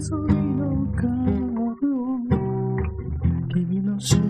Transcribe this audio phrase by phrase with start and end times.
[0.00, 0.12] 沿い
[0.56, 2.18] のカーブを
[3.52, 4.29] 君の心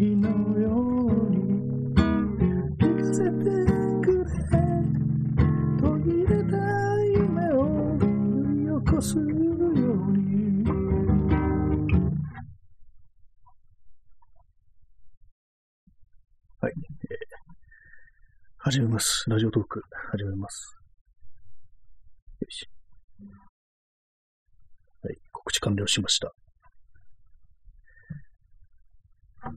[0.00, 0.28] 日の
[0.58, 1.36] ように
[2.78, 3.28] 聞かせて
[4.00, 4.48] くれ
[5.78, 6.56] 途切れた
[7.04, 8.06] 夢を呼
[8.48, 10.64] び起こすように
[16.60, 17.30] はい、えー
[18.62, 19.24] 始めます。
[19.28, 20.76] ラジオトーク、始めます。
[22.40, 22.68] よし。
[25.02, 26.34] はい、告知完了しました。
[29.42, 29.56] 海沿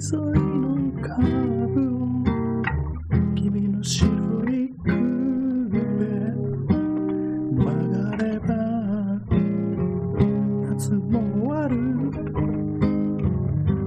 [0.00, 1.98] いのカーブを
[3.34, 4.06] 君の白
[4.44, 6.04] いクーペ
[7.56, 8.52] 曲がれば
[10.68, 11.72] 夏も終わる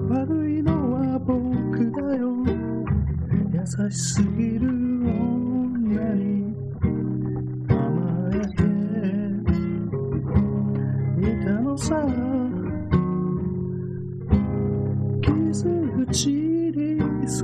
[0.09, 1.37] 悪いのは僕
[1.91, 2.33] だよ
[3.53, 6.40] 優しすぎる女に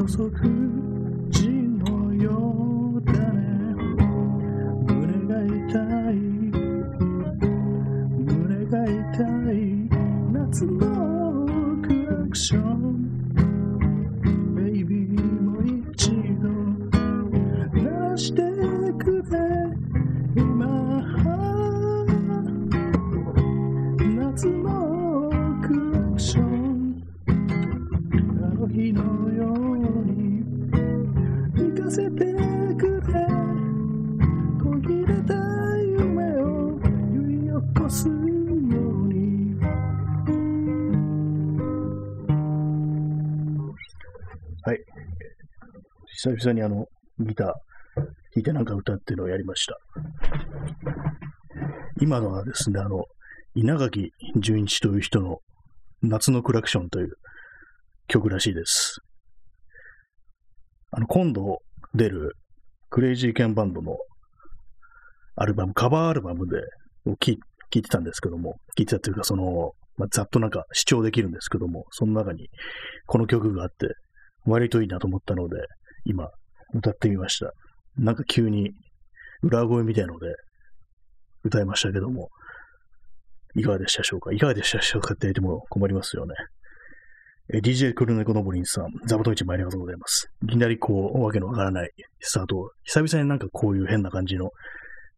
[0.03, 0.57] に注
[46.36, 46.88] 久々にあの、
[47.20, 48.05] ギター弾
[48.36, 49.77] いてなんか歌っていうのをやりました。
[52.02, 53.05] 今のはですね、あの、
[53.55, 55.39] 稲垣純一という人の
[56.02, 57.14] 夏のクラクションという
[58.08, 58.99] 曲らしいです。
[60.92, 61.60] あの、今度
[61.93, 62.36] 出る
[62.89, 63.95] クレイジーケンバンドの
[65.36, 66.58] アルバム、カバーアルバムで
[67.09, 67.38] を聞
[67.71, 72.49] 聞いてたんですけども、聞いてたというか、その、まあ、ざっとなんか視聴できるんですけども、その中に
[73.05, 73.88] この曲があって、
[74.45, 75.58] 割といいなと思ったので、
[76.10, 76.30] 今、
[76.73, 77.52] 歌ってみました。
[77.98, 78.72] なんか急に
[79.44, 80.28] 裏声みたいので
[81.44, 82.30] 歌いましたけども、
[83.56, 84.32] いかがでしたでしょうか？
[84.32, 86.34] いかがでしたでしょうかって言っても困りますよね。
[87.54, 90.30] え DJ クルネコのぼりんさん、座布団一枚ありがとうございます。
[90.44, 94.52] いきなりこう、わけのわからないスタート、久々になんかこういう変な感じの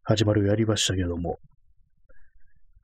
[0.04, 1.38] 始まりをやりましたけども、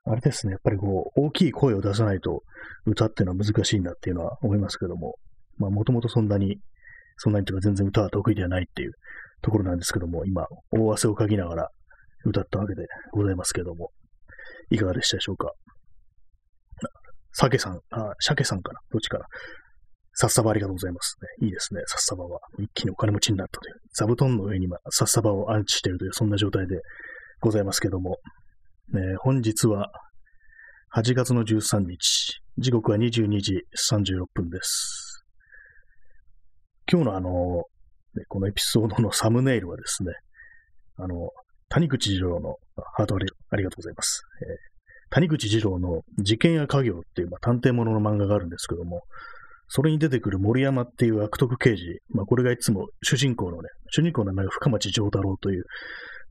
[0.05, 2.43] あれですね、やっぱりこう、大きい声を出さないと
[2.87, 5.15] 歌ってのは難しいんだっていうのは思いますけども、
[5.59, 6.59] まあもともとそんなに、
[7.17, 8.93] そんなにというか全然歌は得意ではないっていう
[9.43, 11.69] ところなんですけども、今、大汗をかきながら
[12.25, 13.91] 歌ったわけでございますけども、
[14.71, 15.53] いかがでしたでしょうか？
[17.33, 18.81] 鮭さん、あ、鮭さんかな？
[18.91, 19.27] どっちかな
[20.15, 21.17] さっさばありがとうございます。
[21.43, 22.41] いいですね、さっさばは。
[22.59, 23.75] 一気にお金持ちになったという。
[23.95, 26.81] 座布団の上に今、さっさばを安置しているという、そんな状態で
[27.41, 28.17] ございますけども、
[28.95, 29.91] ね、本日は
[30.95, 33.61] 8月の13日、時刻は22時
[33.93, 35.16] 36分です。
[36.91, 37.65] 今日のあの、
[38.29, 40.13] このエピソードのサムネイルはですね、
[40.97, 41.31] あの、
[41.69, 42.57] 谷口二郎の
[42.97, 43.19] ハートあ
[43.57, 44.23] りがとうございます。
[44.43, 44.77] えー
[45.11, 49.03] 谷口二郎の事件や家業っていう、まあ、探偵もの漫画があるんですけども、
[49.69, 55.65] それに出てくる森山っていう悪徳刑事、まあ、これがいつも主人公のね、主人公の名前が深町丈太郎という、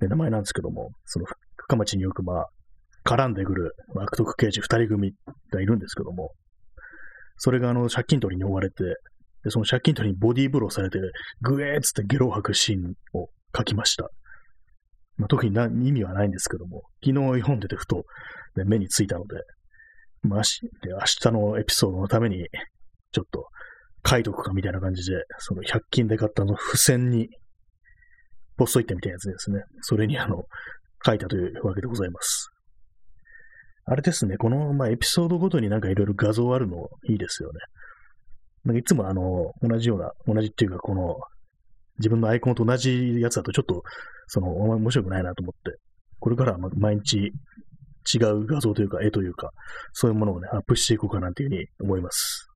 [0.01, 1.25] ね、名前なんですけども、その
[1.57, 2.47] 深町によくまあ、
[3.05, 5.13] 絡んでくる悪徳刑事二人組
[5.51, 6.31] がいるんですけども、
[7.37, 8.83] それがあの、借金取りに追われて、
[9.45, 10.97] でその借金取りにボディーブローされて、
[11.41, 14.09] グエーっつってゲロを吐くシーンを書きました。
[15.17, 18.05] まあ、特に何意味はないんですけども、昨日読んでてふと、
[18.57, 19.35] ね、目についたので、
[20.23, 22.47] まあ、で明日のエピソードのために、
[23.11, 23.45] ちょっと
[24.09, 27.29] 書いとくかみたいな感じで、その100均で買ったの付箋に、
[28.57, 29.61] ポストイットみたいなやつですね。
[29.81, 30.45] それにあの、
[31.05, 32.49] 書いたというわけでございます。
[33.85, 37.59] あれですね、この、まあ、エピソードごとになんかいろいろ画像あるのいいですよね。
[38.65, 41.15] なんかいつもあの、同じような、同じっていうかこの、
[41.99, 43.83] 自分のアイコンと同じやつだとちょっと、
[44.27, 45.79] その、面白くないなと思って、
[46.19, 47.31] これからは毎日
[48.13, 49.51] 違う画像というか絵というか、
[49.93, 52.47] そういうものをね、アップしていこうかなというふうに思います。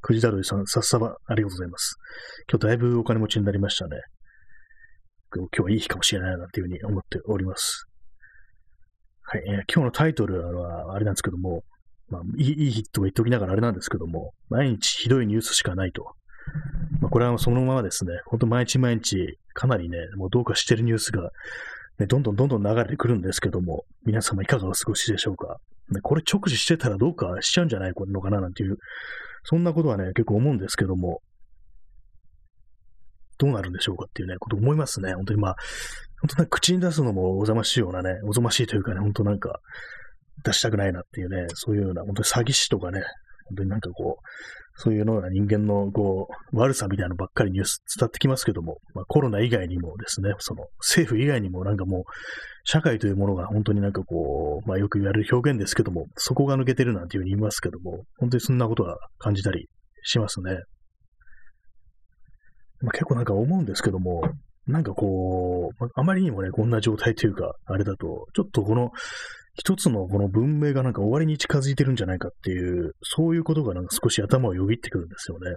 [0.00, 1.96] クジタルさん、さっさば、ありがとうございます。
[2.50, 3.96] 今日だいぶお金持ちになりましたね。
[5.34, 7.86] 今日はいい日かもしれないなというふうに思っております。
[9.22, 11.62] はい、えー、今日のタイトルは、あれなんですけども、
[12.10, 16.04] まあ、いいいい日と言っておきながらあれなんですけども、毎日ひどいニュースしかないと。
[17.00, 21.30] まあ、これはそのままですね、本当毎日毎日、かなりね、もうどうかしてるニュースが、
[21.98, 25.58] ね、どんどんどんどん流れてくるんですけども、皆様いかがお過ごしでしょうか。
[25.90, 28.76] ね、これ直視してたらどうかしちゃうんじゃないのかななんていう、
[29.44, 31.20] そんなことはね、結構思うんですけども、
[33.38, 35.14] どうなるんでしょうかっていうね、こと思いますね。
[35.14, 35.56] 本当にまあ、
[36.20, 39.60] 本当に口に出すのもおざましいようなね、おぞましいというかね、本当なんか、
[40.44, 43.02] 出したくないなっていうね、そういうような、本当に詐欺師とかね、
[43.48, 44.22] 本当になんかこう、
[44.80, 52.02] そういうような人間のこう、悪さみたいなのばっかりニュース伝ってきますけども、まあ、コロナ以外にもですね、その政府以外にもなんかもう、
[52.64, 59.68] 社会というものが本当になんかこう、まあよく言われる表現ですけども、底が抜けてるなんていうふうに言いますけども、本当にそんなことは感じたり
[60.04, 60.58] しますね。
[62.80, 64.22] まあ、結構なんか思うんですけども、
[64.68, 68.90] なんかこう、あまりにもね、こんな状態というか、あれだと、ちょっとこの、
[69.58, 75.50] 一つのこの文明がなんか終わりに近づいてるんじゃないかっていう、そういうことがなんか少し頭をよぎってくるんですよね。
[75.50, 75.54] や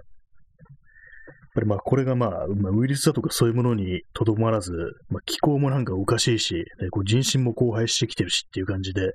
[1.54, 4.72] ぱりまあこれがまあ、まあ、ウイルスだとかそういうものにとどまらず、
[5.08, 9.12] まあ、気候もなんかおかしいし、ね、こう人心も荒廃してきてるしっていう感じで、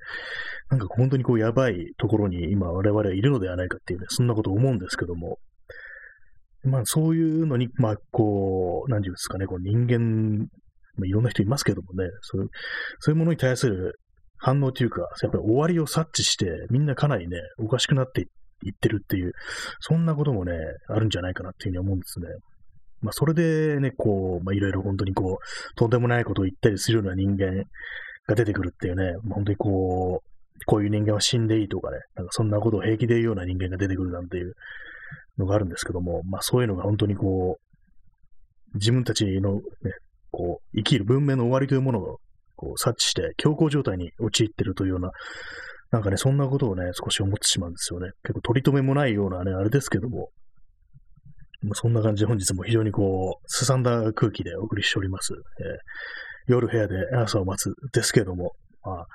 [0.70, 5.40] なんか本当にこうやばいところに今我々はいるのではないかっていうね、そんなこと思うんですけども、
[6.64, 10.48] まあそういうのに、まあこう、何て言うんですかね、こう人間、
[10.96, 12.50] まあ、いろんな人いますけどもね、そういう
[13.00, 14.00] そういうものに対する
[14.38, 18.28] 反応というか、やっぱり終わりを察知して、みんなかなりね、おかしくなって
[18.64, 19.34] いってるっていう、
[19.80, 20.54] そんなこともね、
[20.88, 22.28] あるんじゃないかなっていうふうに思うんですね。
[23.02, 27.64] まあそれでね、こう、まあいろいろ本当にこう、とんでもないことを言ったりするような人間
[28.28, 34.54] が出てくるっていうね、まあ、本当にこう、こういう人間は死んでいいとかね、なんかそんなことを平気で言うような人間が出てくるなんていう、
[35.38, 39.62] のがあるんですけども、まあそういうのが本当にこう、自分たちのね、
[40.32, 42.18] こう、生きる文明の終わりというものを
[42.58, 45.12] こう察知して強行状態に陥ってるというような、
[45.92, 48.10] なんかね、そんなことをね、少し思ってしまうんですよね。
[48.24, 50.32] 結構取り留めもないようなね、あれですけども、
[51.62, 55.34] まあ、そんな感じで本日も非常にこう、すさんだ空気でお送りしております。
[55.34, 58.52] えー、夜部屋で朝を待つですけども、
[58.84, 59.06] まあ、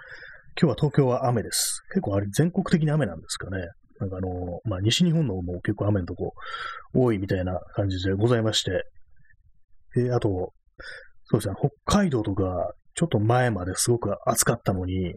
[0.60, 1.82] 今日は東京は雨です。
[1.90, 3.68] 結構あれ全国的に雨なんですかね。
[4.00, 4.28] なんかあの、
[4.64, 6.32] まあ、西日本の方も結構雨のとこ
[6.94, 8.82] 多いみたいな感じでございまして、
[9.94, 10.52] で、あと、
[11.24, 15.14] そうですね、北海道とか、ちょっと前まですごく暑かったのに、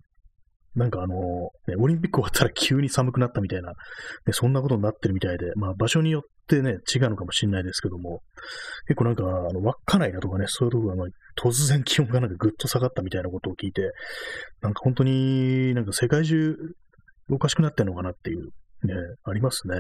[0.76, 1.16] なんかあの、
[1.68, 3.76] ね、オリンピック終わったら急に寒くなったみたいな、ね、
[4.32, 8.22] そんなことになってるみたいで、まあ場所によってね、違うのかもしれないですけども、
[8.88, 11.06] 結構なんか、あの、稚内だとかね、そういうところが、
[11.38, 13.92] 突然気温がなんかぐっと下がったみたいなことを聞いて、
[14.62, 16.56] なんか本当になんか世界中
[17.30, 18.50] おかしくなってんのかなっていう
[18.86, 19.76] ね、ありますね。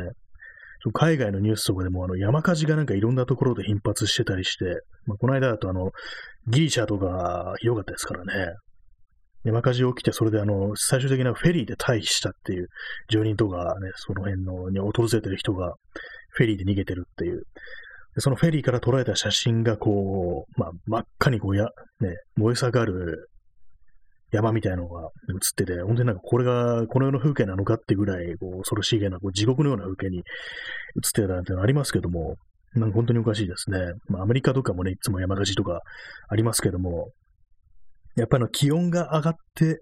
[0.91, 4.65] 海外のニュースとかでもあの山火事がなんかいろんなところで頻発してたりして、
[5.05, 5.91] まあ、この間だとあの
[6.47, 8.55] ギリシャとかひどかったですからね。
[9.45, 12.67] 山火事起きて、それであの、最終的なフェリーで退避したっていう
[13.09, 15.75] 住人とかね、その辺のに訪れてる人が
[16.31, 17.43] フェリーで逃げてるっていう。
[18.17, 21.65] そのフェリーから捉えた写真がこう、まあ、真っ赤にこうや、
[21.99, 23.29] ね、燃え盛る
[24.35, 25.09] 山みたいなのが映っ
[25.55, 30.23] てて、本当になんかこれがこの世の風景なのかってぐらい、こう、恐ろしいげな、こう地獄のような風景に映っ
[31.13, 32.35] てたなんてのありますけども、
[32.73, 33.79] なんか本当におかしいですね。
[34.09, 35.81] まあ、アメリカとかもね、いつも山火事とか
[36.27, 37.11] ありますけども、
[38.15, 39.81] やっぱりの気温が上がって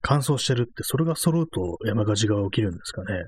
[0.00, 3.24] 乾燥してるって、それが揃うと山火事が起きるんですかね。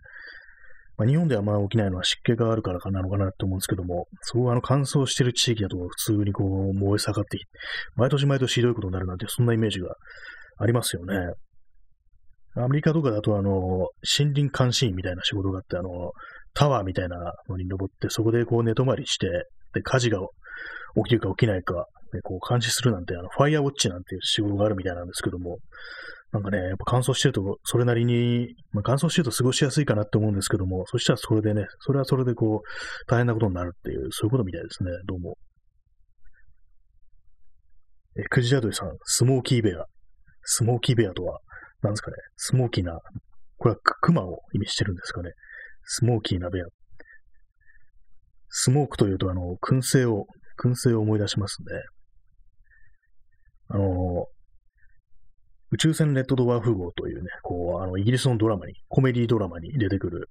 [1.00, 7.38] まあ、日本ではまあ起きないのは湿気があるからかなのかなと思うんですけども、そうあの乾燥してる地域だと普通にこう燃え盛って
[7.96, 9.94] 毎年毎年ひどいことになるなんて、そんなイメージが
[10.58, 11.14] ありますよね。
[12.54, 15.88] アメリカとかだとあの、森林監視員みたいな仕事があって、あの、
[16.52, 17.16] タワーみたいな
[17.48, 19.26] のに登って、そこでこう寝泊まりして、
[19.72, 20.18] で、火事が
[20.96, 25.60] 起きるか起きないか、ね、こう監視するなんて、あの、ファイアウォッチなんていう仕事があるみたいなんですけども、
[26.32, 35.36] なんかね、やっぱ乾燥してると、それなりに、まあ、乾燥してると過ごしやすいかなって思うんですけども、そしたらそれでね、それはそれでこう、大変なことになるっていう、そういうことみたいですね、どうも。
[38.16, 39.84] え、クジラドリさん、スモーキーベア。
[40.42, 41.40] スモーキーベアとは、
[41.82, 42.98] 何ですかね、スモーキーな、
[43.56, 45.30] これはクマを意味してるんですかね。
[45.84, 46.64] スモーキーなベア。
[48.48, 50.26] スモークというと、あの、燻製を、
[50.62, 51.66] 燻製を思い出しますね。
[53.68, 54.26] あの、
[55.72, 60.28] 宇宙船レッドドワーフ号というね、こう、あの、イギリスのドラマに、コメディドラマに出てくる、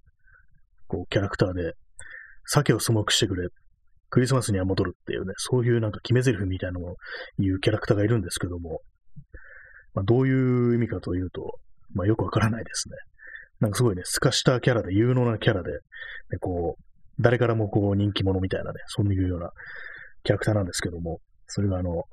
[0.87, 1.73] こう、キャラクターで、
[2.45, 3.47] 鮭をスモークしてくれ、
[4.09, 6.95] クリスマスには戻るっていうね、そういうなんか決め台詞みたいなのを
[7.37, 8.81] 言うキャラクターがいるんですけども、
[9.93, 11.59] まあ、どういう意味かというと、
[11.93, 12.95] まあ、よくわからないですね。
[13.59, 15.71] なんかすごいね、透かしたキャラで、有能なキャラで、
[16.31, 16.83] でこう、
[17.19, 19.51] 誰からもこう人気者みたいなね、そういうような
[20.23, 22.03] キャラクターなんですけども、それがあの、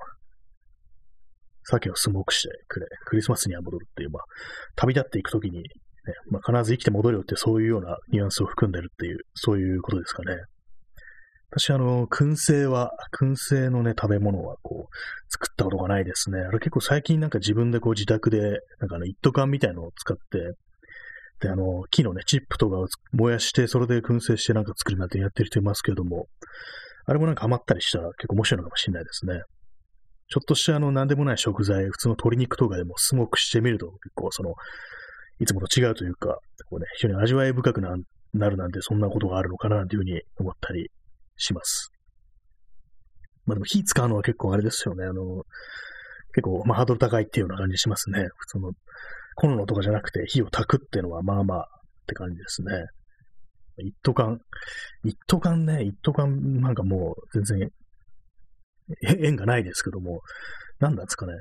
[1.71, 4.23] 鮭をスモークしてくれ、クリスマスには戻るっていう、まあ、
[4.77, 5.65] 旅立っていくときに、ね、
[6.31, 10.37] まあ、必ず生きて戻るよってそういうようなニュアンスを含んでるっていう、そういうことですかね。
[11.51, 14.97] 私、あの、燻製は、燻製のね、食べ物は、こう、
[15.31, 16.41] 作ったことがないですね。
[16.41, 18.41] あれ結構最近なんか自分でこう自宅で、
[18.81, 20.55] なんかあの、一斗缶みたいのを使って、
[21.41, 26.27] で、あの、木のね、チップとかを燃やして、それで燻製してなんか作るなんてやってる人いますけれども、
[27.07, 29.41] あれもなんかハマったりしたら結構面白いのかもしれないですね。
[30.29, 34.55] ちょっとしたあの、なんでもない食材、普通の鶏肉とかでもスモークしてみると、結構その、
[35.39, 40.91] いつもと違うというか、こうね、非常に味わい深くなるなんて、そんなことがあるのかな、なんていうふうに思ったり
[41.37, 41.91] します。
[43.45, 45.05] まあでも火使うのは結構あれですよね。
[45.05, 45.45] あの、
[46.35, 48.27] 結構、まあハードル高いっていうような感じしますね。
[48.37, 48.73] 普通の
[49.37, 51.65] コンロとかじゃなくて火を焚くっていうのはまあまあっ
[52.07, 52.73] て感じですね。
[53.79, 54.39] 一斗缶。
[55.05, 57.71] 一斗缶ね、一斗缶なんかもう全然
[59.03, 60.21] 縁がないですけども、
[60.79, 61.33] 何なんですかね。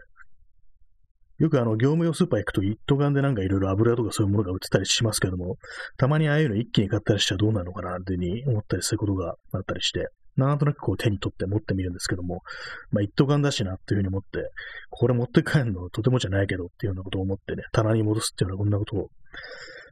[1.37, 5.57] よくあの、業務用スーパー行くと一斗缶でなんかいろいろ油とかそういうものが売ってたりしますけども、
[5.97, 12.41] たまにああいうの一気に買ったりしたらどうなのかなっていうふうに思ったりすることがあったりして、なんとなくこう手に取って持ってみるんですけども、
[12.91, 14.49] まあ一斗缶だしなっていうふうに思って、
[14.89, 19.09] これ持って帰るのとてもじゃないけどっていうようなことを思ってね、棚に戻すっていうようなこんなことを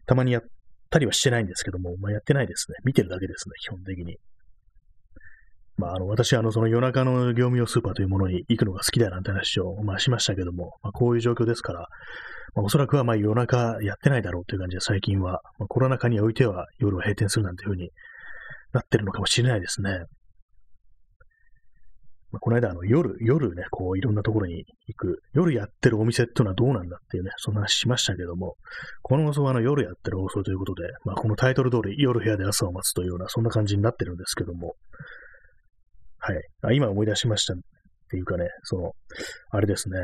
[0.06, 0.44] たまにやっ
[0.90, 2.78] たりはしてないんですけども、まあやってないですね。
[2.86, 4.18] 見てるだけですね、基本的に。
[5.78, 11.88] まあ、あの、私は、あの、その夜中の業務用スーパーというものに行くのが好きだなんて話を、まあ、しましたけども、まあ、こういう状況ですから、
[12.56, 17.90] まあ、おそらくは、まあ、夜中やってないだろうという感じで、最近は、まあ、コロナ禍においては夜を閉店するなんていうふうに
[18.72, 20.06] なってるのかもしれないですね。
[22.32, 28.56] まあ、この間、あの、夜、夜ね、こう、いろんなところに行く、夜やってるお店っていうのはどうなんだっていうね、そんな話しましたけども、
[29.04, 34.74] この放送はあの、夜やってる放送ということで、まあ、このタイトル通り、夜部屋で朝を待つというような、そんな感じになってるんですけども、
[36.26, 36.42] はい。
[36.62, 37.58] あ今思い出しましたっ
[38.10, 38.92] ていうかね、その、
[39.52, 39.98] あれですね。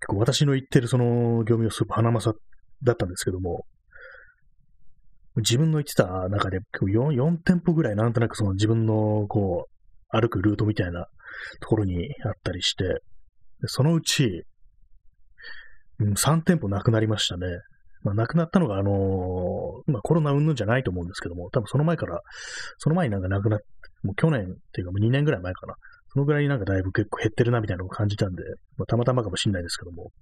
[0.00, 2.34] 結構私の言ってるその業務用スーパー花正
[2.82, 3.64] だったんですけども、
[5.36, 11.06] 自分の言ってた中で 4, 4店舗ぐらいなんとなくその自分のこう、歩くルートみたいな
[11.60, 13.02] ところにあったりして、
[13.66, 14.42] そのうち、
[16.00, 17.46] うん、3店舗なくなりましたね。
[18.02, 22.20] まあ、亡くなったのが、あのー、まあ、コロナ云々じゃないと思うんですけども、多分その前から、
[22.78, 23.60] その前になんか亡くなっ
[24.04, 25.74] もう去年っていうかもう2年ぐらい前かな。
[26.12, 28.44] そのぐらいになんかだいぶ結構減ってるなみたいなのを感じたんで、
[28.76, 30.12] まあ、たまたまかもしれないですけども、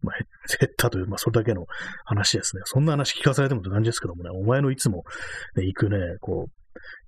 [0.00, 0.18] まあ、
[0.60, 1.66] 減ったという、まあ、それだけの
[2.04, 2.62] 話ですね。
[2.66, 5.02] そんな話聞かされてもって感じですけどもね、お前のいつも、
[5.56, 6.52] ね、行くね、こう、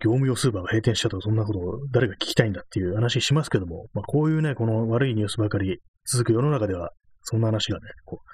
[0.00, 6.90] 業務用スーパーが閉店したとか、そんなことを誰が聞きたいんだっていう話しますけども、まあ、こういうね、この悪いニュースばかり続く世の中では、
[7.22, 8.28] そんな話がね、こう、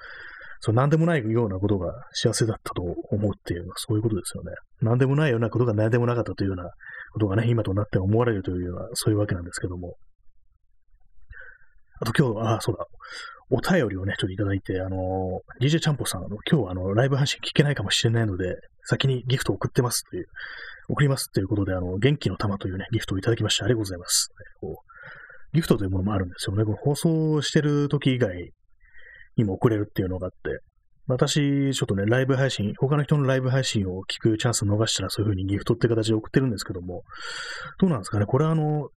[0.65, 4.51] そう何でもないようなことが幸せだったと思うっていうそういうことですよね。
[4.81, 6.71] 何でもないようなことが何でもなかったというような
[7.13, 9.95] ことがね、今となって思われるというような、そういうわけなんですけども。
[12.01, 12.85] あと今日、ああ、そうだ、
[13.49, 18.55] お便りをね、ちょっといただいて、あの、DJ ちゃんぽさん、あの今日はあの、ライブ配信聞けないかもしれないので、
[18.85, 20.25] 先にギフトを送ってますという、
[20.89, 24.29] 送りますということで、あの、元気の玉というね、ギフトをいただきまして、ありがとうございます。
[24.59, 24.93] こう
[25.53, 26.65] ギフトというものもあるんですよね。
[26.65, 28.51] この放送してる時以外
[29.37, 30.37] にも送れるっていうのがあって、
[31.07, 37.03] 私、ちょっとね、ライブ配信、他の人のライブ配信を聞くチャンスを逃したら、そういう風にギフトって形で送ってるんですけども、
[37.79, 38.25] どうなんですかね？
[38.25, 38.89] これはあの、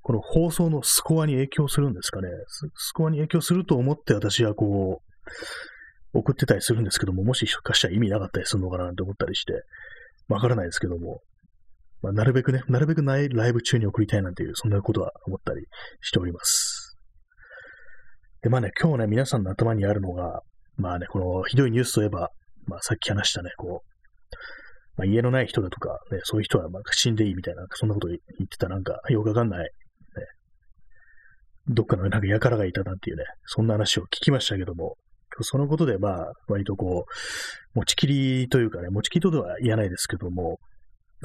[0.00, 2.28] この放送のスコアに影響するんですかね？
[2.74, 5.02] スコアに影響すると思って私はこ
[6.14, 9.52] う、送ってたりするんですけども、もしかしたら意味なかったりするのかなって思ったりして、
[10.28, 11.20] わからないですけども、
[12.02, 15.66] まあ、なるべくね、なるべくないライブ中に送りたいなんていう、そんなことは思ったり
[16.00, 16.96] しております。
[18.42, 20.40] で、まあね、今日ね、皆さんの頭にあるのが、
[20.82, 22.30] まあね、このひどいニュースといえば、
[22.66, 23.92] まあさっき話したね、こう、
[24.96, 29.68] まあ、家のない人だとか、ね、そういう人はまあ死んでいいみたいな、そんなこと言ってたなんかよくわかんない、ね、
[31.68, 34.96] どっかのなんか輩がいたなんていうね、そんな話を聞きましたけども、
[35.40, 37.06] そのことでまあ、割とこ
[37.74, 40.58] う、持ちきりというかね、持ちきりとでは言えないですけども、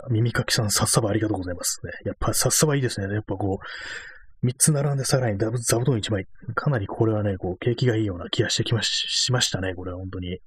[0.09, 1.91] 耳かきさん、さっさばありがとうございますね。
[2.05, 3.13] やっぱさっさばいいですね。
[3.13, 3.65] やっぱこう、
[4.47, 6.25] 3つ並んでさらに座布団1枚。
[6.55, 10.39] かなりこれはね、こう、景気がいいような気がしてきまししましたね、これは本当に。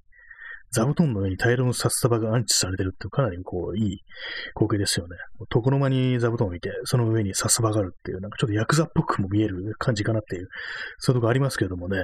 [0.71, 3.99] 座布団の上に大量の札束が安置されてるってかなりこう、いい
[4.55, 5.17] 光景ですよね。
[5.53, 10.47] 床の間に座布団を置いて、その上に札束があるっていう、なんかちょっとヤクザっぽくも見える感じかなっていう、
[10.97, 11.97] そういうとこありますけれどもね。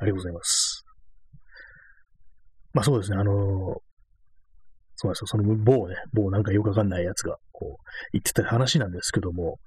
[0.00, 0.84] ありがとうございます。
[2.72, 3.36] まあそうですね、あのー、
[4.96, 9.58] そうなんですよ、その某ね、某なんかよくわかんないやつが、こう、言ってた話なんですけども、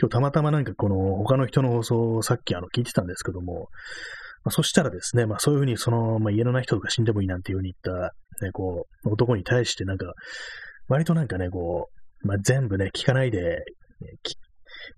[0.00, 3.68] 今日たまたまなんかこの他の人の放送をさっきあの聞いてたんですけども、
[4.44, 10.12] まあ、そしたらですね、まあそういうふうにその、まあ、家のない人とか死んでもいいなんていうふうに言った、ね、こう、男に対してなんか、
[10.88, 11.88] 割となんかね、こ
[12.24, 13.58] う、まあ全部ね、聞かないで、ね、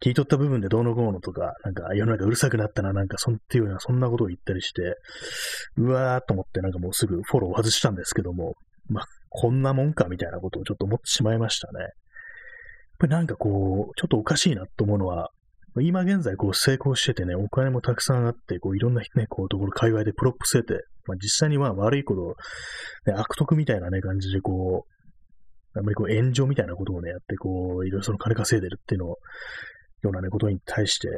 [0.02, 4.95] 聞い取った部分でどうのこうのとか、なんか世の中うるさくなったな、なんかそんっていうような、そんなことを言ったりして、
[5.76, 8.55] うわーと思ってなんかもうすぐフォローを外したんですけども、
[8.88, 11.88] まあこんなもんかみたいなことをちょっと思ってしまいましたね。
[13.00, 15.30] やっぱりなんかこう、ちょっとおかしいなと思うのは、
[15.80, 29.19] 今現在こう成功しててね、お金もたくさんあって、こういろんなね、こうところ界隈でプロップしてて、まあ、実際には悪いこと、ね、悪徳みたいなね、感じでこう、あんまりこう炎上みたいなことをね、やって、こう、いろいろその金稼いでるっていうのを、
[30.02, 31.09] ようなね、ことに対して、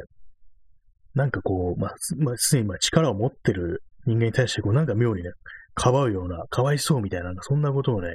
[1.15, 5.31] なんかこう、まあ、まあ、すでにまあ力を持ってる人間に対して、こう、なんか妙にね、
[5.73, 8.09] かばうような、かわいそうみたいな、そんなことをね、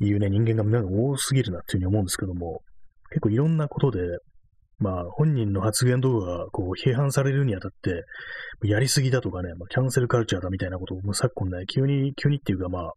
[0.00, 2.62] 言うね、人間がなん多すぎるなっていうふうに思うんですけども、
[3.10, 4.00] 結構いろんなことで、
[4.78, 8.04] まあ、本人の発言動画がこう批判されるにあたって、
[8.64, 12.92] やりすぎだとかね、まあ、キャンセルカルチャーだみたいなことを、もう昨今ね、急に、急にっていうかまあ、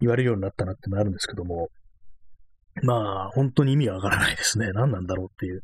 [0.00, 1.68] 言われるようになったなってのあるんですけども、
[2.82, 4.70] まあ、本当に意味がわからないですね。
[4.72, 5.60] 何なんだろうっていう。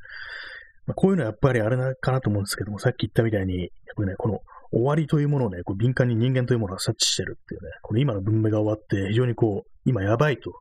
[0.87, 4.41] まあ、こういうのはやっぱりあれなかなと思うんですけども、さっき言ったみたいに、やっぱりね、この
[4.73, 10.53] 終わりというものをね、こう敏感に人間というものを察知してるっていうね、この今の文明が終わって、非常にこう、今やばいと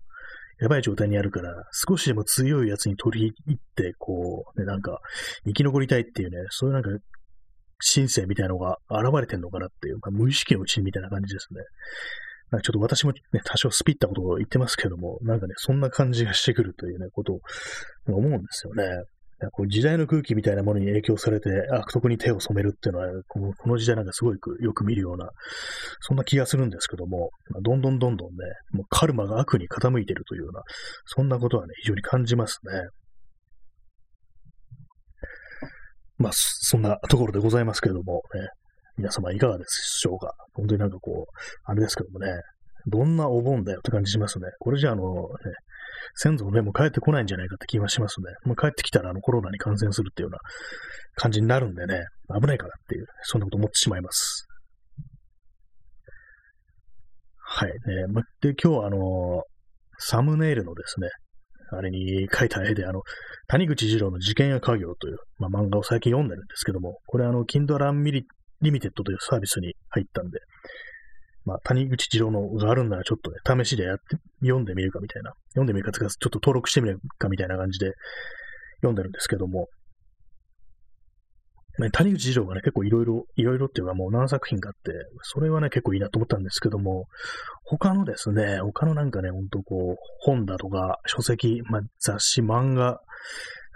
[0.61, 4.99] やばい状態にあるから、少しでも強いやつに取り入って、こう、ね、なんか、
[5.43, 6.89] 生き残りたいっていうね、そういうなんか、
[7.79, 11.61] 心性みたいなのが現れてんのかなっていう、まあ、無意識のうちにみたいな感じですね。
[12.51, 17.39] なんかちょっと私もね、多少スピったことを言ってますけども、なんかね、そんな感じがしてくるというね、ことを
[18.07, 18.83] 思うんですよね。
[19.51, 25.29] こう時代の空気みたいなものに影響されて悪徳に手を染めるっていうのは、このこの時代なんかすごいよく見るような、
[26.01, 28.35] そんな気がするんですけども、どんどんどんどんね、
[28.71, 30.61] もうカルマが悪に傾いているというような、
[31.05, 32.81] そんなことはね、非常に感じますね。
[36.17, 38.47] まあ、そんなところでございますけれども、ね、
[38.97, 42.27] 皆様いかがでしょうか本当になんかこう、あれですけどもね、
[42.87, 44.45] どんなお盆だよって感じしますね。
[44.59, 45.07] これじゃあの、ね、
[46.15, 48.27] 先祖もね、もう帰ってこないんじゃないかって気がしますね。
[48.45, 50.39] もう帰ってきたらあのコロナに感染するっていうような
[51.15, 52.05] 感じになるんでね、
[52.39, 54.47] 危ないからっていう、そんなこと思ってしまいます。
[57.53, 57.69] はい。
[57.69, 57.75] ね、
[58.41, 59.43] で、今日はあの、
[59.99, 61.09] サムネイルのですね、
[61.73, 63.01] あれに書いた絵で、あの、
[63.47, 70.39] 谷口二郎の事件や家業という、まあ、漫画を最近読んでるんですけども、これあの、Kindle Unlimited というサービスに入ったんで、
[71.45, 75.31] まあ、谷口二郎のがあるんならちょっとね、試しでやって、読んでみるかみたいな。
[75.49, 77.93] 読んでみるか、ちょっと登録してみるかみたいな感じで
[78.81, 79.67] 読んでるんですけども、
[81.79, 87.05] ね、谷口二郎がね、結構いろいろ、いろいろっていうかもう何作品かあって、それはね、結構いいなと思ったんですけども、
[87.63, 92.99] 他のですね、他のなんかね、ほんとこう、本だとか、書籍、まあ、雑誌、漫画、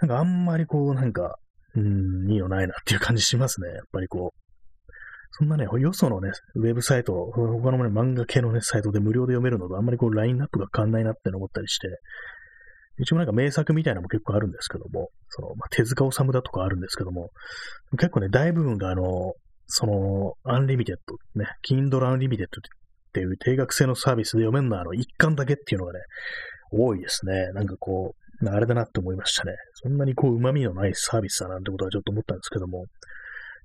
[0.00, 1.36] なんかあんまりこう、なんか、
[1.74, 3.68] うん、いいのないなっていう感じしますね。
[3.68, 4.45] やっぱりこう、
[5.38, 11.88] そんなね、よそのね、ウェブサイト、他の、ね、漫画系のね、サイトで無料で読めるのとあんまりこう、ラインナップが変わんないなって思ったりして、
[12.98, 17.28] 一応なんか名作みたいなのも結構あるんですけども、その、まあ、手塚治虫だとかあるんですけども、
[17.98, 19.34] 結構ね、大部分があの、
[19.66, 22.48] その、 Unlimited、ね、Kindle Unlimited っ
[23.12, 25.98] ていう定額制のサービスで読めるのはあの、一巻だけっていうのがね、
[26.72, 27.52] 多いですね。
[27.52, 29.52] なんかこう、あれだなって思いましたね。
[29.74, 32.86] そんなにこう、旨味のないサービスだなんてことはちょっと思ったんですけども、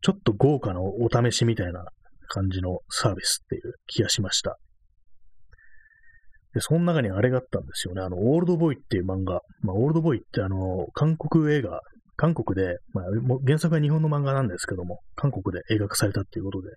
[0.02, 1.86] ちょっと豪華なお試しみたいな
[2.28, 4.58] 感じのサービスっていう気がしました。
[6.54, 8.02] で、その中にあれがあったんですよね。
[8.02, 9.42] あの、オールドボーイっていう漫画。
[9.62, 11.80] まあ、オールドボーイってあの、韓国映画、
[12.18, 13.06] 韓国で、まあ、
[13.46, 16.70] 原作は日本の漫画なんですけども、韓国で映画化されたっていうことで、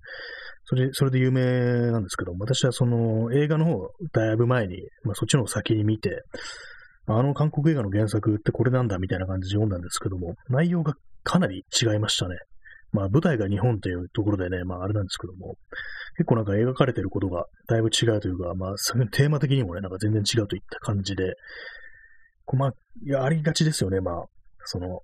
[0.65, 6.23] それ、それで有名なんですけども、私はその映画の方、だいぶ前に、まあ、そっちの先に見て、
[7.07, 12.37] あの韓国映画の原作ってこれなんだみたいな感じで読んだんですけども、内容がかなり違いましたね。
[12.95, 15.57] まあ舞台が日本というところでね、まああれなんですけども、
[16.17, 18.75] 結構なんか描かれてることがだいぶ違うというか、まあ
[19.11, 21.35] テーマ的にもね、なんか全然違うといった感じで、
[22.45, 22.71] こまあ、
[23.05, 24.25] いや、ありがちですよね、まあ、
[24.65, 25.01] その、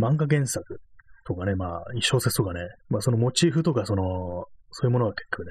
[0.00, 0.80] 漫画原作
[1.26, 4.04] とかね、まあ、小説とかね、まあそのモチーフとか、その、
[4.70, 5.50] そういうものは結構ね、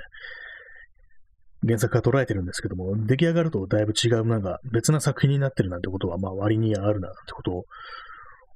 [1.63, 7.65] 原作が捉えてるんですけども、出来上がるとだいぶ違う、なんか別な作品になってるなんてことは、まあ割にあるな、ってことを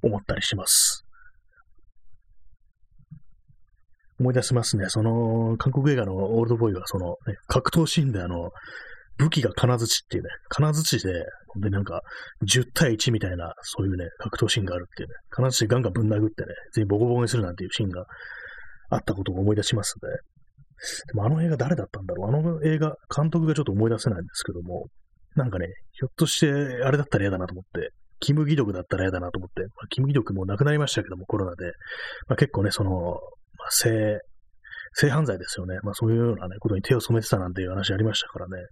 [0.01, 1.04] 思ったりします。
[4.19, 4.85] 思い出しますね。
[4.89, 8.51] その、韓国映画のオールドボーイは、その、ね、格闘シーンであの、
[9.17, 11.13] 武器が金槌っていうね、金槌で、
[11.61, 12.01] で、なんか、
[12.45, 18.05] 10対1みたいな、そういうね、格闘シーンがあるっていうね、金槌でガンガンぶん殴ってね、全員ボコボコにするなんていうシーンが
[18.89, 20.09] あったことを思い出しますね。
[21.07, 22.29] でもあの映画誰だったんだろう？
[22.29, 24.87] あの映画、監督がちょっと思い出せないんですけども、
[25.35, 26.47] なんかね、ひょっとして
[26.83, 31.65] あれだったら嫌だなと思って、キム・ギドクだったら嫌だなと思って、まあ、キム・ギドクも亡くなりましたけども、コロナで、
[32.27, 33.19] まあ、結構ね、その、
[33.65, 34.19] まあ、性、
[34.93, 35.79] 性犯罪ですよね。
[35.81, 38.63] まあそういうようなね、ことに手を染めてたなんていう話ありましたからね。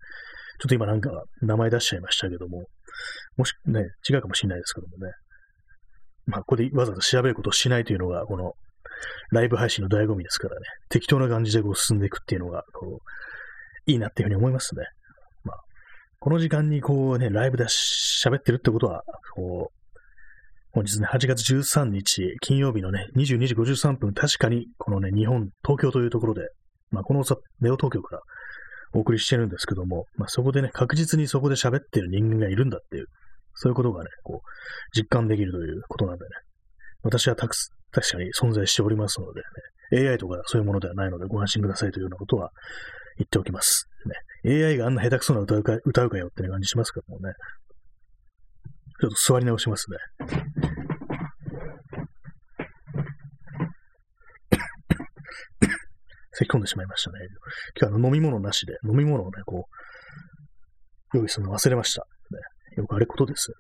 [0.60, 1.10] ちょっと今なんか
[1.42, 2.66] 名前出しちゃいましたけども、
[3.36, 5.12] もしね、違うかもしれないですけどもね。
[6.28, 8.54] まあここでわざわざ調べることをしないというのが、この
[9.32, 10.62] ライブ配信の醍醐味ですからね。
[10.90, 14.84] 適当な感じでこう進んでいくっていうのが、こう、いいなっていうふうに思いますね。
[15.44, 15.58] まあ、
[16.20, 19.02] この時間にこうね、ライブで喋ってるってことは、
[19.36, 19.83] こう、
[20.76, 26.42] 本日ね、8月13日、金曜日のね、22時53分、確かに、このね、日本、東京というところで、
[26.90, 27.24] まあ、この
[27.62, 28.22] ネオ東京から
[28.94, 33.06] お送りしてるんですけども、まあ、そこでね、確実にそこで喋ってる人間がいるんだっていう、
[33.54, 36.30] そういうことがね、こう、実感できるということなんでね、
[37.04, 37.56] 私はたく
[37.92, 39.42] 確かに存在しておりますので
[40.02, 42.50] ね、AI とかそういうものではないのでご安心くださいというようなことは
[43.18, 43.88] 言っておきます。
[44.44, 47.34] ね、AI があんな下手くそな歌うか歌うかよって感じしますけどもね、
[49.04, 49.98] ちょっと座り直しますね。
[56.32, 57.20] 咳き込んでしまいましたね。
[57.78, 59.68] 今日は飲み物なしで、飲み物をね、こ
[61.14, 62.08] う、用意するの忘れました。
[62.32, 62.40] ね、
[62.78, 63.52] よくあれことです。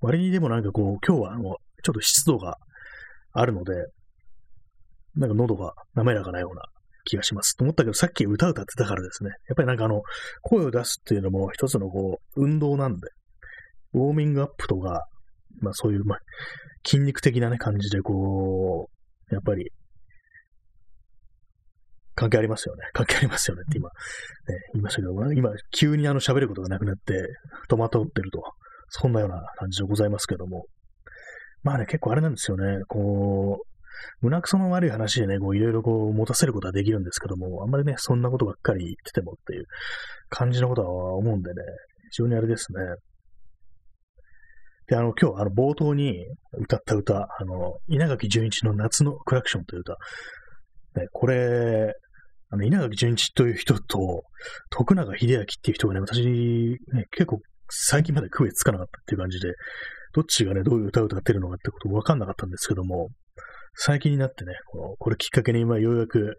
[0.00, 2.56] 割にでもなんかこう、今日はあの、ちょっと湿度が
[3.32, 3.74] あるので、
[5.14, 6.62] なんか喉が滑らかなような
[7.04, 7.54] 気がします。
[7.54, 9.32] と思ったけど、さっき歌歌ってたからですね。
[9.46, 10.00] やっぱりなんかあの、
[10.40, 13.10] 声を出すっていうのも一つのこう、運動なんで、
[13.94, 15.06] ウォーミングアップとか、
[15.60, 16.18] まあそういう、まあ、
[16.84, 18.88] 筋肉的なね、感じでこ
[19.30, 19.70] う、やっぱり、
[22.14, 22.82] 関係ありますよね。
[22.94, 23.94] 関係ありますよねって今、ね、
[24.74, 27.22] 言いましたけど、今、急にあの喋ることがなくなって、
[27.68, 28.42] 戸惑ってると、
[28.88, 30.66] そんなような感じでございますけども。
[31.62, 32.82] まあね、結構あれなんですよね。
[32.88, 33.68] こう、
[34.20, 39.64] 胸くその悪い話でね、こういろいろこう持たせることはできるんですけども、あんまりね、そんなことばっかり言っててもっていう
[40.28, 41.56] 感じのことは思うんでね、
[42.10, 42.78] 非常にあれですね。
[44.88, 49.92] で、あの、今日、あの、冒頭に歌った歌、あの、稲垣淳一の夏のクラクションという歌。
[51.00, 51.92] ね、これ、
[52.50, 54.22] あの、稲垣淳一という人と、
[54.70, 56.78] 徳永秀明っていう人がね、私、ね、
[57.10, 59.52] 結構最近まで区別つかなかったっていう感じで、
[60.14, 63.10] どっちがね、どういう歌を歌ってるのかってことわかんなかったんですけども、
[63.74, 66.34] 最近になってね、このこれきっかけに今ようやく、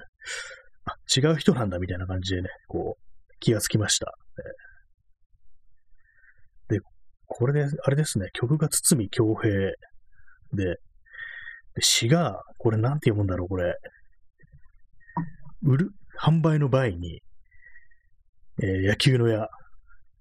[0.85, 3.01] あ、違う人なんだみたいな感じでね、こう、
[3.39, 4.07] 気がつきました。
[4.35, 4.43] で、
[7.29, 9.75] これで、あれですね、曲が堤京平で、
[10.53, 10.77] で
[11.79, 13.75] 詩が、これなんて読むんだろう、これ。
[15.61, 17.21] 売る、販売の場合に、
[18.61, 19.47] えー、野球の矢、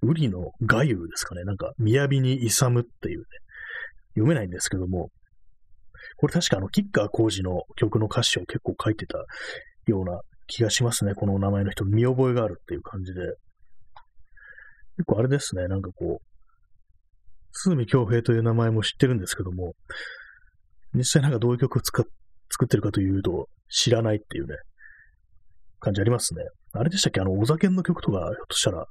[0.03, 1.45] 売りの画遊ですかね。
[1.45, 3.25] なんか、雅に勇むっていうね、
[4.11, 5.09] 読めないんですけども、
[6.19, 9.19] これ確かあの、キッカー工事の曲の歌詞を結構書いてた
[9.87, 11.15] ような気がしますね。
[11.15, 13.21] この名前の人、見覚えがあるっていう感じで。
[14.99, 16.38] 結構あれですね、なんかこう、
[17.53, 19.75] 堤京平という名前も知ってるんですけども、
[20.95, 24.55] 実際なんかどういう曲を作ってるかというと、知らないっていうね、
[25.81, 26.43] 感じありますね。
[26.73, 27.21] あれでしたっけ？
[27.21, 28.87] あの、お酒の曲とか、ひょっとしたら、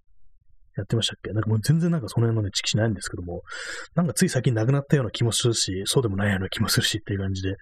[0.76, 1.32] やってましたっけ？
[1.32, 3.41] なんかもう全然なんかその辺のね、知識ないんですけども、
[3.96, 7.58] なんかつい最近亡くなったような気もするし、そうでもないような気もするしっていう感じで、結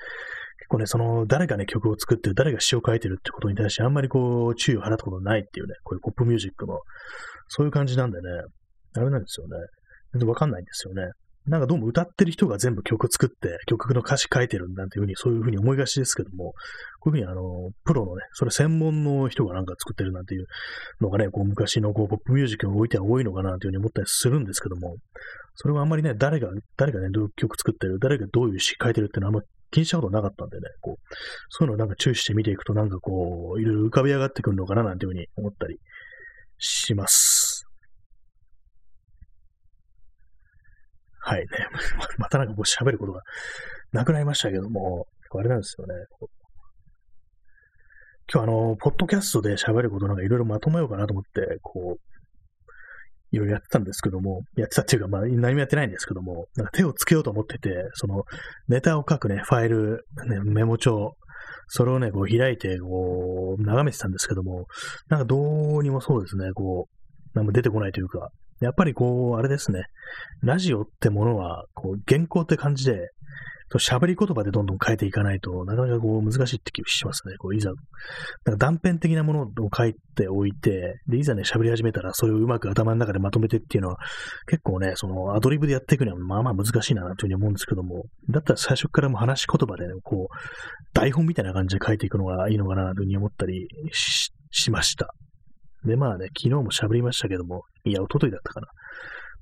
[0.70, 6.80] 構ね、その、誰がね、曲を作ってる、誰が詩を書いてるってことに対してあんまりこう、注意を払ったことないっていうね、こういうポップミュージックの、
[7.48, 8.24] そういう感じなんでね、
[8.96, 9.56] あれなんですよね。
[10.16, 11.12] 全然わかんないんですよね。
[11.48, 16.54] なんかどうも歌ってる人が全部曲作って、曲の歌詞書いてるんだっていうふうに、そういうふうに思いがちですけども、
[17.00, 20.48] こういうふうにあの、プロのね、それ専門の人がなんか作ってるなんていう
[21.02, 24.96] のがね、こう昔のこうポップミュージックにおいては多いのかなというふうに思ったりするんですけども、
[25.54, 31.14] それはあんまりね、誰が、誰がね、どう曲作ってる、誰がどういう詩書いてるっていうのはあんま気にしたことなかったんでね、こう、
[31.50, 35.78] そういうのをなんか注意して見ていくとなんかこう、いろいろ浮かび上がってくるのかななんていうふうに思ったり
[36.58, 37.55] します。
[41.26, 41.48] はいね。
[42.20, 43.22] またなんかこう喋ることが
[43.92, 45.94] なくなりましたけども、あれなんですよね。
[48.32, 58.24] 今日あの、ポッドキャストで喋ることなんかいろいろまとめようかなと思って、こう、いろいろやってたんですけども、やってたっていうか、まあ何もやってないんですけども、なんか手をつけようと思ってて、その、
[58.68, 61.16] ネタを書くね、ファイル、ね、メモ帳、
[61.68, 64.68] それをね、こう開いて、こう、眺めてたんですけども、
[65.10, 68.30] なんかどうにもそうですね、こう、なんも出てこないというか、
[68.66, 69.84] やっぱりこう、あれですね。
[70.42, 73.10] ラジオってものは、こう、原稿って感じで、
[73.74, 77.36] 喋り言葉でどんどん変えていかないとなかなかこう難しいって気がしますね。
[77.38, 83.98] こういざ、なんか断片的なものを書いておいて、で、いざね、喋り始めたらそれをうまく頭の中でまとめてっていうのは
[84.48, 90.36] 結構ね、そのアドリブでやっていくにはまあまあ難しいなというふうに思うんですけども、だったら最初からも話し言葉でね、こう、
[90.94, 93.68] 台本みたいな感じで書いていくのがいいのかなというふうに思ったり
[94.52, 95.14] しました。
[95.86, 98.68] で、まあね、昨日も喋りましたけども、いや、一昨日だったかな。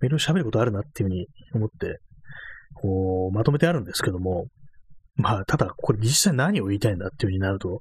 [0.02, 2.00] いろいろ喋ることあるなっていうふうに思って、
[2.74, 4.48] こう、まとめてあるんですけども、
[5.16, 7.80] まあ、ただ、これ実際何を言いたいんだっていう風になると、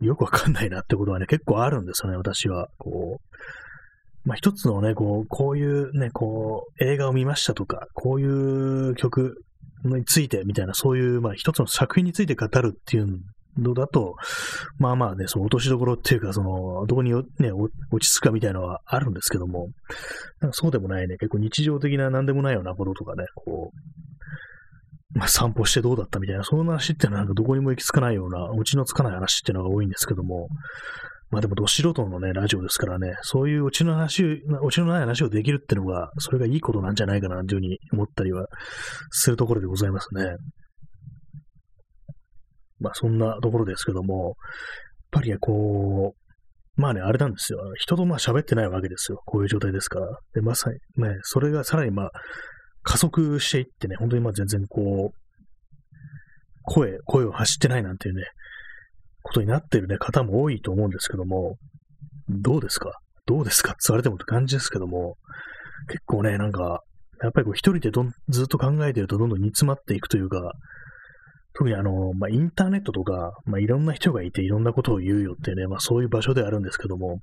[0.00, 2.68] よくわかんないなってことはね、結構あるんですよね、私は。
[2.78, 9.42] こう、まあ一つのね、こう、こういうね、こう、映画を見ましたとか、こういう曲
[9.84, 13.06] についてみたいな、そういう、まあ一つの作品について語るっていう
[13.58, 14.16] のだと、
[14.78, 19.68] まあまあね、その落としどころっていうか、その、どこにね、落ち着くかみたいなのはあるんですけども、
[20.40, 30.48] なんかそうでもないね、結構日常的な何でもないようなこととかね、こう、まあ、散歩してどうだったみたいな、その話っていうのはなんかどこにも行き着かないような、落ちのつかない話っていうのが多いんですけども、
[31.30, 38.46] まあでも、ど素人のね、ラジオですからね、そういうオチの話、オチのない話をできるっていうのが、それがいいことなんじゃないかな、というふうに思ったりは
[39.10, 40.36] するところでございますね。
[42.80, 44.34] まあそんなところですけども、やっ
[45.10, 47.60] ぱりね、こう、まあね、あれなんですよ。
[47.76, 49.22] 人とまあ喋ってないわけですよ。
[49.24, 50.18] こういう状態ですから。
[50.34, 52.10] で、まさに、ね、それがさらにまあ、
[52.82, 55.16] 加速していってね、本当にまあ全然こう、
[56.64, 58.24] 声、声を発してないなんていうね、
[59.22, 61.56] ことになってるね、方も多いと思うんですけども、
[62.28, 62.92] どうですか？
[63.24, 63.70] どうですか？
[63.70, 65.16] って言われてもって感じですけども、
[65.88, 66.82] 結構ね、なんか、
[67.22, 70.52] やっぱりこう一人でどんずっと考えてるとどんどん煮詰まっていくというか、
[71.58, 77.20] 特にあの、まあ、インターネットとか、まあ、いろんな人がいていろんなことを言うよってね、まあ、そういう場所であるんですけども、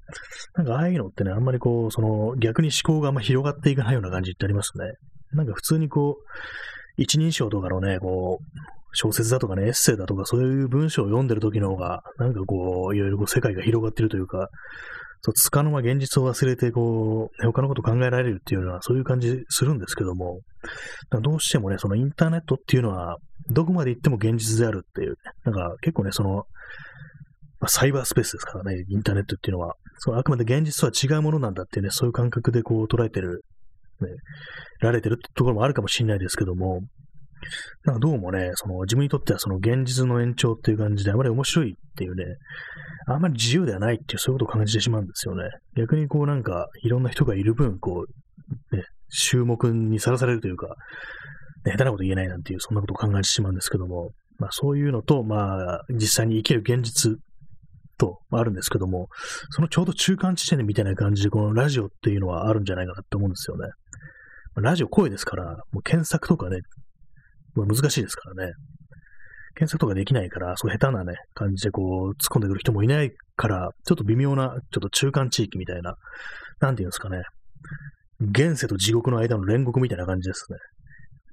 [0.56, 4.94] なんかああいうのってね、あんまりこう、その、逆に思考があんま広がっていかないような感じってありますね。
[5.34, 8.60] なんか普通にこう、一人称とかのね、こう、
[8.94, 14.50] 小説だとかね、エッセイだとか、そういう文章を読んでる時の方が、なんかこう、いろいろこう世界が広がってるというか、
[15.26, 20.42] そう、つかの間現実を忘れて、こう、ね他のこと考えられるっていうのは、そういう感じするんですけども、
[21.22, 23.18] どうしてもね、そのインターネットっていうのは、
[23.50, 26.46] どこまで行っても現実であるっていう、ね、なんか結構ね、その、
[27.62, 33.46] まあ、サイバースペースですからね、インターネットっていうのは、そのあくまで現実とは違うものなんだっていうね、そういう感覚でこう捉えてる、
[34.02, 34.10] ね、
[34.82, 36.82] られてるってところもあるかもしれないですけども、
[37.86, 42.24] なんかどうもね、その自分にとってはその現実の延長っていう感じであまり面白いっていうね、
[43.08, 45.44] あんまり自由ではないっていうそういうことを感じてしまうんですよね。
[45.76, 48.06] 逆にこうなんかいろんな人がいる分、こ
[48.72, 50.76] う、ね、注目にさらされるというか、
[51.66, 57.18] 下手なこと言えないなんていう、そんなことを考えてしまうんですけども、まあそういうのと、まあ実際に生きる現実
[57.98, 59.08] とあるんですけども、
[59.52, 63.70] そのちょうど中間地点みたいな感じで、このラジオっていうのはあるんじゃないかなって思うんですよね。
[64.56, 66.60] ラジオ声ですから、もう検索とかね、
[67.56, 68.54] まあ、難しいですからね。
[69.56, 75.96] 検索とかできないから、そう下手なね、感じでこう、突っ込んでくる人もいないから、ちょっと微妙な、ちょっと中間地域みたいな、
[76.60, 77.22] なんていうんですかね。
[78.20, 80.58] 現世と地獄の間の煉獄みたいな感じですね。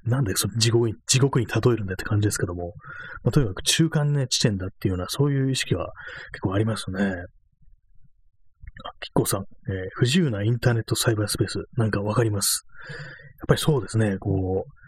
[0.04, 2.74] なんでその地獄に、地獄に例えるんだって感じですけども、
[3.22, 5.92] まあ、とにかく中間ね、地点だっていうような、そういう意識は
[6.32, 7.02] 結構ありますね。
[7.02, 9.46] あ、キッコーさん、えー、
[9.94, 12.64] 不自由なインターネットサイバースペース、なんかわかります。
[12.88, 14.79] やっぱりそうですね、こう、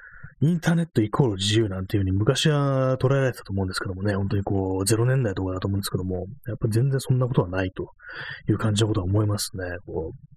[0.43, 7.93] インターネットイコール自由なんていうふうに昔は捉えられてたと思うんですけどもね、本当にこう、0年代とかだと思うんですけども、やっぱ全然そんなことはないと
[8.49, 9.65] いう感じのことは思いますね。
[9.87, 10.33] こう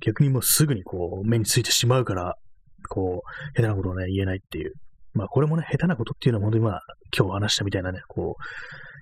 [0.00, 2.36] 逆にもうすぐにこう、目についてしまうから、
[2.88, 4.72] こう、下手なことをね、言えないっていう。
[5.12, 6.80] まあこれもね、下手なことっていうのは本当にまあ、
[7.16, 8.42] 今日話したみたいなね、こう、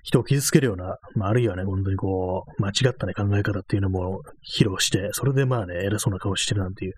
[0.03, 4.21] 人を傷つけるような、まあ、あるいはね、本当にこう、間違ったね、考え方っていうのも
[4.57, 6.93] 披露して、それでまあね、偉そうな顔してるなんていう、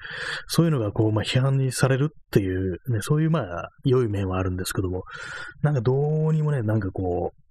[0.47, 5.03] そういうのがこう、まあ、批判にされるっていう、ね、そういうまあ、良い面はあるんですけども、
[5.61, 7.41] なんかどうにもね、なんかこう、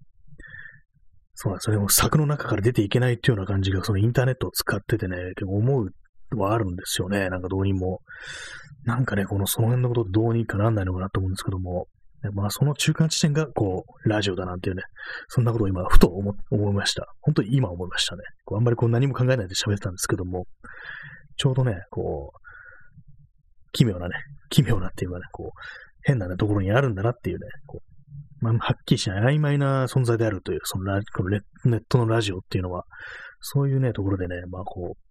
[1.35, 5.89] そうなんですね、柵の中から出ていけないっていうような感じが、そのインターネットを使っててね、結構思う
[6.37, 8.01] はあるんですよね、なんかどうにも。
[8.85, 11.87] なんかね、このその辺のことどうにかなんないのかなと思うんですけども、
[12.33, 14.83] まあ、その中間地点が、こう、ラジオだなんていうね、
[15.29, 17.07] そんなことを今、ふと思思いました。
[17.21, 18.23] 本当に今思いましたね。
[18.45, 20.47] こうあんまりこう何も考えないで喋ってたんですけども、
[21.37, 22.41] ちょうどね、こう、
[23.73, 24.15] 奇妙なね、
[24.51, 25.61] 奇妙なっていうかね、こう、
[26.03, 32.85] 変な、ね、ところにあるんだなっていうね、こう、まあ、はっきりしない曖昧な存在であるという、そのラこのネットのラジオっていうのは、
[33.41, 35.10] そういうね、ところでね、まあこう、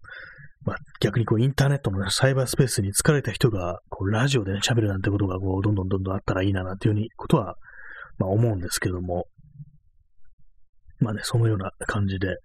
[0.66, 7.56] まあ、逆にこうインターネットの、ね、サイバースペースに疲れた人がこうラジオでね、喋るなんてことがこうどんどんどんどんあったらいいななんていうふうにことは、
[8.18, 9.26] まあ、思うんですけども、
[11.00, 12.38] まあね、そのような感じで、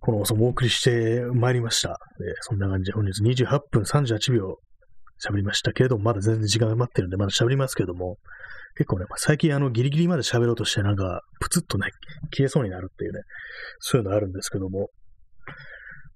[0.00, 1.90] この放送もお送りしてまいりました。
[1.90, 4.58] えそんな感じで本日28分38秒
[5.26, 8.18] 喋りましたけれども、まだ全然時間が待ってるんで、まだ喋りますけども、
[8.76, 11.90] 結構ね、まあ、最近あのギリギリまで喋ろうとしてなんか、プツッとね、
[12.30, 13.20] 消えそうになるっていうね、
[13.80, 14.90] そういうのあるんですけども、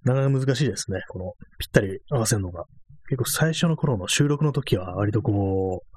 [0.05, 1.01] なかなか難しいですね。
[1.09, 2.65] この、ぴったり合わせるのが。
[3.09, 5.93] 結構最初の頃の収録の時は割とこう、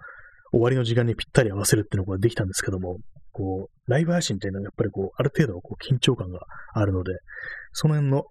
[0.52, 2.98] 終わりの時間にぴったり合わせるっていうのができたんですけども、
[3.32, 6.40] こう、ライブ配信っていうのはやっぱりこう、ある程度こう緊張感が
[6.74, 7.14] あるので、
[7.74, 8.24] その辺の、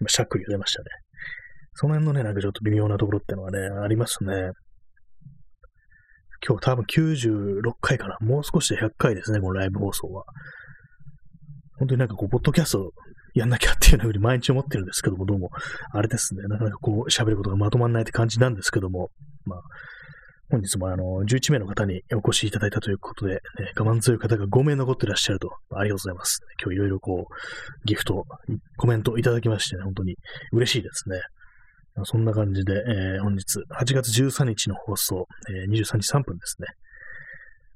[0.00, 0.86] 今、しゃっくりが出ましたね。
[1.74, 4.50] その辺のね、なんかちょっと微妙なところっていうのがね、ありますね。
[6.46, 8.16] 今日多分96回かな。
[8.20, 10.24] もう少しで100回ですね、このライブ放送は。
[11.78, 12.92] 本当になんかこう、ポッドキャスト
[13.38, 15.50] やんなきゃっていうふうに毎日思ってるんですけども、どうも、
[15.92, 19.10] あれですね、なかなかこう、喋ることがまとまんないって感じなんですけども、
[19.44, 19.62] まあ、
[20.50, 23.40] 本日もあの、11名の方にお越しいただいたということで、ね、
[23.76, 26.40] 我慢強い方が5名残ってらっしゃると、ありがとうございます。
[26.62, 27.34] 今日いろいろこう、
[27.84, 28.24] ギフト、
[28.76, 30.16] コメントいただきましてね、本当に
[30.52, 31.20] 嬉しいですね。
[32.04, 36.66] そんな感じで、えー、本日、8月13日の放送、えー、23時3分ですね。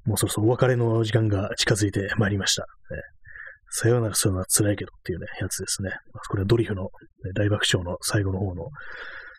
[0.05, 2.67] もうそろそろお別れの時間が近づいてまいりました。
[2.91, 2.99] えー、
[3.75, 5.91] さようならするのは辛いけどっていうね、やつですね。
[6.29, 6.91] これはドリフの、
[7.35, 8.69] 大爆笑の最後の方の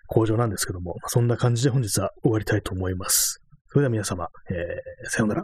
[0.07, 3.39] 工場なんですけども、そんな感じで本日は終わりたいと思います。
[3.69, 5.43] それでは皆様、えー、さようなら。